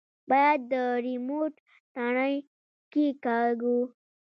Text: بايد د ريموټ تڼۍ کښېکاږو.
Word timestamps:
بايد 0.29 0.61
د 0.71 0.73
ريموټ 1.05 1.53
تڼۍ 1.93 2.35
کښېکاږو. 2.91 3.77